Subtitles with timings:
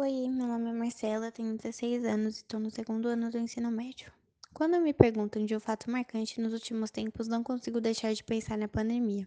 [0.00, 3.68] Oi, meu nome é Marcela, tenho 16 anos e estou no segundo ano do ensino
[3.68, 4.12] médio.
[4.54, 8.56] Quando me perguntam de um fato marcante nos últimos tempos, não consigo deixar de pensar
[8.56, 9.26] na pandemia.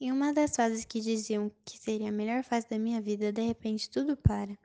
[0.00, 3.42] Em uma das fases que diziam que seria a melhor fase da minha vida, de
[3.42, 4.56] repente tudo para.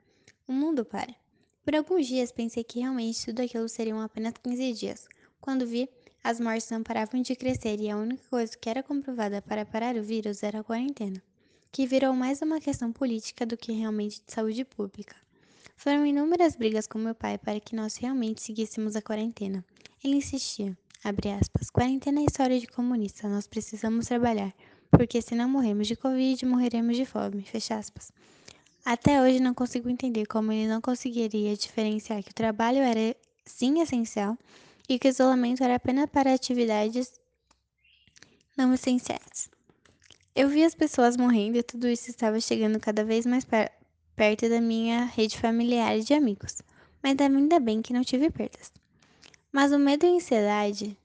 [0.48, 1.14] O mundo para.
[1.62, 5.06] Por alguns dias pensei que realmente tudo aquilo seriam apenas 15 dias.
[5.42, 5.90] Quando vi,
[6.22, 9.94] as mortes não paravam de crescer e a única coisa que era comprovada para parar
[9.96, 11.22] o vírus era a quarentena,
[11.70, 15.22] que virou mais uma questão política do que realmente de saúde pública.
[15.76, 19.64] Foram inúmeras brigas com meu pai para que nós realmente seguíssemos a quarentena.
[20.02, 24.54] Ele insistia, abre aspas, quarentena é história de comunista, nós precisamos trabalhar,
[24.90, 28.12] porque se não morremos de Covid, morreremos de fome, fecha aspas.
[28.84, 33.80] Até hoje não consigo entender como ele não conseguiria diferenciar que o trabalho era sim
[33.80, 34.38] essencial
[34.88, 37.12] e que o isolamento era apenas para atividades
[38.56, 39.50] não essenciais.
[40.36, 43.44] Eu vi as pessoas morrendo e tudo isso estava chegando cada vez mais
[44.16, 46.62] perto da minha rede familiar e de amigos,
[47.02, 48.72] mas ainda bem que não tive perdas.
[49.52, 50.96] Mas o medo e a ansiedade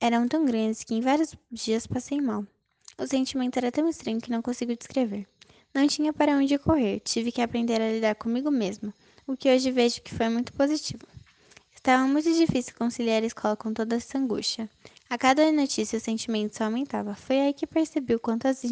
[0.00, 2.46] eram tão grandes que em vários dias passei mal.
[2.98, 5.26] O sentimento era tão estranho que não consigo descrever.
[5.74, 8.94] Não tinha para onde correr, tive que aprender a lidar comigo mesma,
[9.26, 11.06] o que hoje vejo que foi muito positivo.
[11.74, 14.68] Estava muito difícil conciliar a escola com toda essa angústia.
[15.08, 17.14] A cada notícia o sentimento só aumentava.
[17.14, 18.62] Foi aí que percebi o quanto as,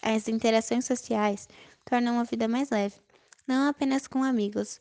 [0.00, 1.48] as interações sociais
[1.84, 2.94] tornam a vida mais leve
[3.46, 4.80] não apenas com amigos,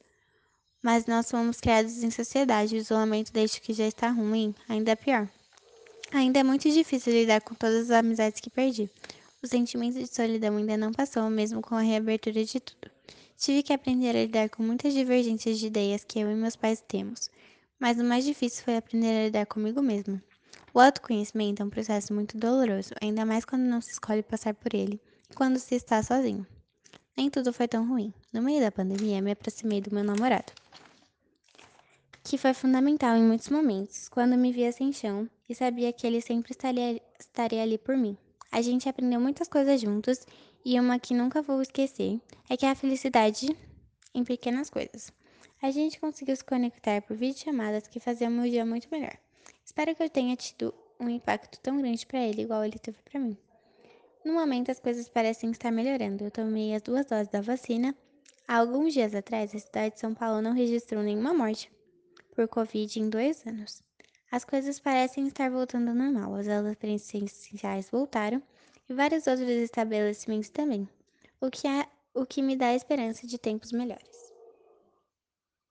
[0.81, 2.75] mas nós fomos criados em sociedade.
[2.75, 5.29] O isolamento desde que já está ruim, ainda é pior.
[6.11, 8.89] Ainda é muito difícil lidar com todas as amizades que perdi.
[9.41, 12.91] O sentimento de solidão ainda não passou, mesmo com a reabertura de tudo.
[13.37, 16.83] Tive que aprender a lidar com muitas divergências de ideias que eu e meus pais
[16.87, 17.29] temos,
[17.79, 20.21] mas o mais difícil foi aprender a lidar comigo mesmo.
[20.73, 24.73] O autoconhecimento é um processo muito doloroso, ainda mais quando não se escolhe passar por
[24.75, 26.45] ele e quando se está sozinho
[27.21, 28.13] nem tudo foi tão ruim.
[28.33, 30.53] No meio da pandemia, me aproximei do meu namorado,
[32.23, 36.21] que foi fundamental em muitos momentos, quando me via sem chão e sabia que ele
[36.21, 38.17] sempre estaria, estaria ali por mim.
[38.49, 40.25] A gente aprendeu muitas coisas juntos
[40.63, 43.53] e uma que nunca vou esquecer é que a felicidade
[44.13, 45.11] em pequenas coisas.
[45.61, 49.17] A gente conseguiu se conectar por videochamadas que faziam meu dia muito melhor.
[49.65, 53.19] Espero que eu tenha tido um impacto tão grande para ele igual ele teve para
[53.19, 53.37] mim.
[54.23, 56.23] No momento, as coisas parecem estar melhorando.
[56.23, 57.95] Eu tomei as duas doses da vacina.
[58.51, 61.71] Há alguns dias atrás, a cidade de São Paulo não registrou nenhuma morte
[62.35, 63.81] por Covid em dois anos.
[64.29, 66.35] As coisas parecem estar voltando ao normal.
[66.35, 68.43] As aulas presenciais voltaram
[68.89, 70.85] e vários outros estabelecimentos também,
[71.39, 74.30] o que, é, o que me dá esperança de tempos melhores.